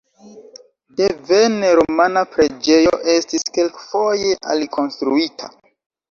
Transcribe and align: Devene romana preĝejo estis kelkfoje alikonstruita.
Devene 0.99 1.67
romana 1.79 2.23
preĝejo 2.31 2.93
estis 3.17 3.45
kelkfoje 3.57 4.31
alikonstruita. 4.55 5.51